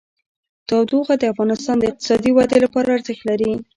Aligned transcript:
تودوخه 0.67 1.15
د 1.19 1.23
افغانستان 1.33 1.75
د 1.79 1.83
اقتصادي 1.89 2.31
ودې 2.33 2.59
لپاره 2.65 2.89
ارزښت 2.97 3.23
لري. 3.29 3.51